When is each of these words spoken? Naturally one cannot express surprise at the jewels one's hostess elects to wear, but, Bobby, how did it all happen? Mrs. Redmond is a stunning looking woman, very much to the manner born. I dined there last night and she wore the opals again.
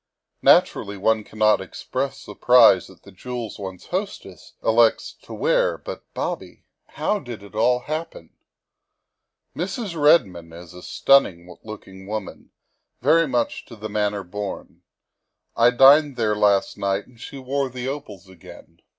Naturally 0.41 0.97
one 0.97 1.23
cannot 1.23 1.61
express 1.61 2.17
surprise 2.19 2.89
at 2.89 3.03
the 3.03 3.11
jewels 3.11 3.59
one's 3.59 3.85
hostess 3.93 4.53
elects 4.63 5.13
to 5.21 5.31
wear, 5.31 5.77
but, 5.77 6.11
Bobby, 6.15 6.65
how 6.87 7.19
did 7.19 7.43
it 7.43 7.53
all 7.53 7.81
happen? 7.81 8.31
Mrs. 9.55 9.95
Redmond 9.95 10.55
is 10.55 10.73
a 10.73 10.81
stunning 10.81 11.55
looking 11.63 12.07
woman, 12.07 12.49
very 13.03 13.27
much 13.27 13.63
to 13.67 13.75
the 13.75 13.89
manner 13.89 14.23
born. 14.23 14.81
I 15.55 15.69
dined 15.69 16.15
there 16.15 16.35
last 16.35 16.79
night 16.79 17.05
and 17.05 17.19
she 17.19 17.37
wore 17.37 17.69
the 17.69 17.87
opals 17.87 18.27
again. 18.27 18.79